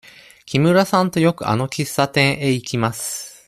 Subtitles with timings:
[0.47, 3.39] 木村さんとよくあの喫茶店へ行きます。